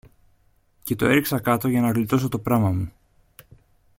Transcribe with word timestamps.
και 0.83 0.95
το 0.95 1.05
έριξα 1.05 1.39
κάτω 1.39 1.67
για 1.67 1.81
να 1.81 1.91
γλιτώσω 1.91 2.29
το 2.29 2.39
πράμα 2.39 2.71
μου. 2.71 2.91